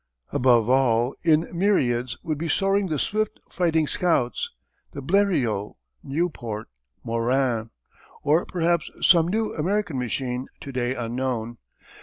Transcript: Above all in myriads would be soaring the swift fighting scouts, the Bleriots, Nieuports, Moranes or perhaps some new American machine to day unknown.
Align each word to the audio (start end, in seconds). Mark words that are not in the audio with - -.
Above 0.31 0.67
all 0.67 1.13
in 1.21 1.47
myriads 1.55 2.17
would 2.23 2.39
be 2.39 2.49
soaring 2.49 2.87
the 2.87 2.97
swift 2.97 3.39
fighting 3.51 3.85
scouts, 3.85 4.49
the 4.93 4.99
Bleriots, 4.99 5.75
Nieuports, 6.03 6.71
Moranes 7.05 7.69
or 8.23 8.43
perhaps 8.47 8.89
some 9.01 9.27
new 9.27 9.53
American 9.53 9.99
machine 9.99 10.47
to 10.59 10.71
day 10.71 10.95
unknown. 10.95 11.59